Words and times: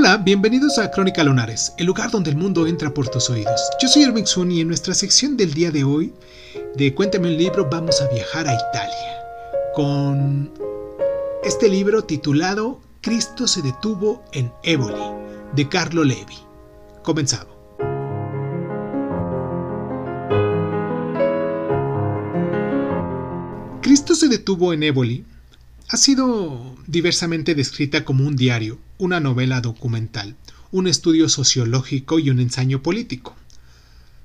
Hola, 0.00 0.16
bienvenidos 0.16 0.78
a 0.78 0.92
Crónica 0.92 1.24
Lunares, 1.24 1.72
el 1.76 1.86
lugar 1.86 2.12
donde 2.12 2.30
el 2.30 2.36
mundo 2.36 2.68
entra 2.68 2.94
por 2.94 3.08
tus 3.08 3.28
oídos. 3.30 3.60
Yo 3.82 3.88
soy 3.88 4.04
Irving 4.04 4.26
Sun 4.26 4.52
y 4.52 4.60
en 4.60 4.68
nuestra 4.68 4.94
sección 4.94 5.36
del 5.36 5.52
día 5.52 5.72
de 5.72 5.82
hoy 5.82 6.14
de 6.76 6.94
Cuéntame 6.94 7.26
un 7.26 7.36
libro 7.36 7.68
vamos 7.68 8.00
a 8.00 8.06
viajar 8.06 8.46
a 8.46 8.54
Italia 8.54 9.18
con 9.74 10.52
este 11.42 11.68
libro 11.68 12.04
titulado 12.04 12.80
Cristo 13.00 13.48
se 13.48 13.60
detuvo 13.60 14.22
en 14.30 14.52
Éboli 14.62 15.02
de 15.56 15.68
Carlo 15.68 16.04
Levi. 16.04 16.38
Comenzamos. 17.02 17.56
Cristo 23.82 24.14
se 24.14 24.28
detuvo 24.28 24.72
en 24.72 24.84
Éboli 24.84 25.26
ha 25.88 25.96
sido 25.96 26.76
diversamente 26.86 27.54
descrita 27.54 28.04
como 28.04 28.26
un 28.26 28.36
diario, 28.36 28.78
una 28.98 29.20
novela 29.20 29.62
documental, 29.62 30.36
un 30.70 30.86
estudio 30.86 31.30
sociológico 31.30 32.18
y 32.18 32.28
un 32.28 32.40
ensayo 32.40 32.82
político. 32.82 33.34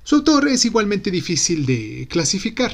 Su 0.02 0.16
autor 0.16 0.48
es 0.48 0.66
igualmente 0.66 1.10
difícil 1.10 1.64
de 1.64 2.06
clasificar. 2.10 2.72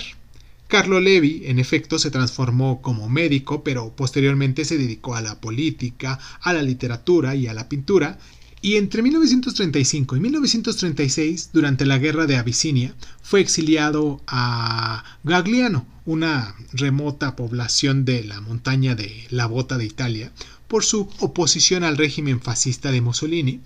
Carlo 0.67 0.99
Levi, 0.99 1.43
en 1.45 1.61
efecto, 1.61 2.01
se 2.01 2.11
transformó 2.11 2.83
como 2.83 3.09
médico, 3.09 3.63
pero 3.63 3.95
posteriormente 3.95 4.65
se 4.65 4.79
dedicó 4.79 5.15
a 5.15 5.21
la 5.21 5.41
política, 5.41 6.19
a 6.41 6.53
la 6.53 6.63
literatura 6.63 7.37
y 7.37 7.47
a 7.47 7.55
la 7.55 7.69
pintura, 7.69 8.19
y 8.63 8.77
entre 8.77 9.03
1935 9.03 10.17
y 10.17 10.21
1936, 10.21 11.51
durante 11.53 11.87
la 11.87 11.99
guerra 11.99 12.27
de 12.27 12.37
Abisinia, 12.37 12.95
fue 13.23 13.41
exiliado 13.41 14.21
a 14.27 15.03
Gagliano, 15.25 15.87
una 16.11 16.57
remota 16.73 17.37
población 17.37 18.05
de 18.05 18.25
la 18.25 18.41
montaña 18.41 18.97
de 18.97 19.29
la 19.31 19.47
Bota 19.47 19.79
de 19.79 19.85
Italia, 19.85 20.33
por 20.67 20.83
su 20.83 21.09
oposición 21.21 21.85
al 21.85 21.97
régimen 21.97 22.41
fascista 22.41 22.91
de 22.91 23.01
Mussolini. 23.01 23.61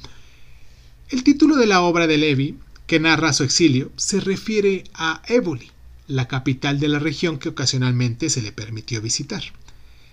El 1.08 1.24
título 1.24 1.56
de 1.56 1.66
la 1.66 1.80
obra 1.80 2.06
de 2.06 2.18
Levi, 2.18 2.58
que 2.86 3.00
narra 3.00 3.32
su 3.32 3.44
exilio, 3.44 3.92
se 3.96 4.20
refiere 4.20 4.84
a 4.92 5.22
Éboli, 5.26 5.70
la 6.06 6.28
capital 6.28 6.78
de 6.78 6.88
la 6.88 6.98
región 6.98 7.38
que 7.38 7.48
ocasionalmente 7.48 8.28
se 8.28 8.42
le 8.42 8.52
permitió 8.52 9.00
visitar. 9.00 9.42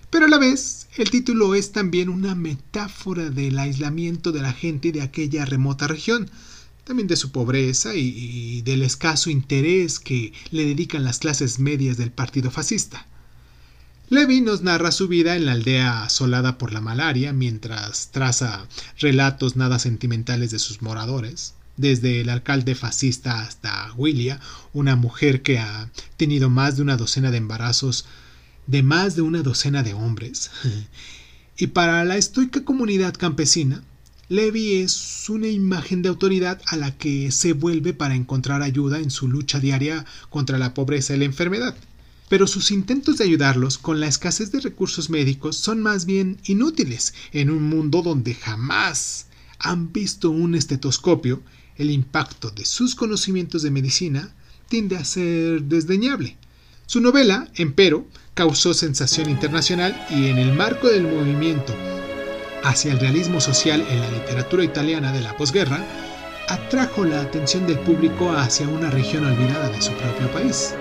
Pero 0.08 0.24
a 0.24 0.28
la 0.30 0.38
vez, 0.38 0.88
el 0.96 1.10
título 1.10 1.54
es 1.54 1.72
también 1.72 2.08
una 2.08 2.34
metáfora 2.34 3.28
del 3.28 3.58
aislamiento 3.58 4.32
de 4.32 4.40
la 4.40 4.54
gente 4.54 4.90
de 4.90 5.02
aquella 5.02 5.44
remota 5.44 5.86
región, 5.86 6.30
también 6.84 7.08
de 7.08 7.16
su 7.16 7.32
pobreza 7.32 7.94
y, 7.94 8.62
del 8.62 8.82
escaso 8.82 9.30
interés 9.30 9.98
que 9.98 10.32
le 10.50 10.64
dedican 10.64 11.04
las 11.04 11.18
clases 11.18 11.58
medias 11.58 11.96
del 11.96 12.10
partido 12.10 12.50
fascista. 12.50 13.06
Levi 14.08 14.40
nos 14.40 14.62
narra 14.62 14.92
su 14.92 15.08
vida 15.08 15.36
en 15.36 15.46
la 15.46 15.52
aldea 15.52 16.04
asolada 16.04 16.58
por 16.58 16.72
la 16.72 16.80
malaria, 16.80 17.32
mientras 17.32 18.10
traza 18.10 18.66
relatos 18.98 19.56
nada 19.56 19.78
sentimentales 19.78 20.50
de 20.50 20.58
sus 20.58 20.82
moradores, 20.82 21.54
desde 21.76 22.20
el 22.20 22.28
alcalde 22.28 22.74
fascista 22.74 23.40
hasta 23.40 23.92
Willia, 23.96 24.38
una 24.74 24.96
mujer 24.96 25.42
que 25.42 25.58
ha 25.58 25.90
tenido 26.18 26.50
más 26.50 26.76
de 26.76 26.82
una 26.82 26.96
docena 26.98 27.30
de 27.30 27.38
embarazos 27.38 28.04
de 28.66 28.82
más 28.82 29.16
de 29.16 29.22
una 29.22 29.42
docena 29.42 29.82
de 29.82 29.94
hombres. 29.94 30.50
y 31.56 31.68
para 31.68 32.04
la 32.04 32.16
estoica 32.16 32.64
comunidad 32.64 33.14
campesina, 33.14 33.82
Levi 34.28 34.74
es 35.22 35.30
una 35.30 35.46
imagen 35.46 36.02
de 36.02 36.08
autoridad 36.08 36.60
a 36.66 36.76
la 36.76 36.98
que 36.98 37.30
se 37.30 37.52
vuelve 37.52 37.94
para 37.94 38.16
encontrar 38.16 38.60
ayuda 38.60 38.98
en 38.98 39.12
su 39.12 39.28
lucha 39.28 39.60
diaria 39.60 40.04
contra 40.30 40.58
la 40.58 40.74
pobreza 40.74 41.14
y 41.14 41.18
la 41.18 41.26
enfermedad. 41.26 41.76
Pero 42.28 42.48
sus 42.48 42.72
intentos 42.72 43.18
de 43.18 43.24
ayudarlos 43.24 43.78
con 43.78 44.00
la 44.00 44.08
escasez 44.08 44.50
de 44.50 44.58
recursos 44.58 45.10
médicos 45.10 45.56
son 45.56 45.80
más 45.80 46.06
bien 46.06 46.38
inútiles 46.46 47.14
en 47.30 47.50
un 47.50 47.62
mundo 47.62 48.02
donde 48.02 48.34
jamás 48.34 49.26
han 49.60 49.92
visto 49.92 50.28
un 50.28 50.56
estetoscopio, 50.56 51.40
el 51.76 51.92
impacto 51.92 52.50
de 52.50 52.64
sus 52.64 52.96
conocimientos 52.96 53.62
de 53.62 53.70
medicina 53.70 54.34
tiende 54.68 54.96
a 54.96 55.04
ser 55.04 55.62
desdeñable. 55.62 56.36
Su 56.86 57.00
novela, 57.00 57.48
empero, 57.54 58.08
causó 58.34 58.74
sensación 58.74 59.30
internacional 59.30 60.04
y 60.10 60.26
en 60.26 60.38
el 60.38 60.52
marco 60.52 60.88
del 60.88 61.04
movimiento 61.04 61.72
hacia 62.64 62.92
el 62.92 63.00
realismo 63.00 63.40
social 63.40 63.84
en 63.90 64.00
la 64.00 64.10
literatura 64.10 64.64
italiana 64.64 65.12
de 65.12 65.20
la 65.20 65.36
posguerra, 65.36 65.84
atrajo 66.48 67.04
la 67.04 67.20
atención 67.20 67.66
del 67.66 67.78
público 67.80 68.30
hacia 68.32 68.68
una 68.68 68.90
región 68.90 69.24
olvidada 69.24 69.68
de 69.68 69.80
su 69.80 69.92
propio 69.92 70.30
país. 70.32 70.74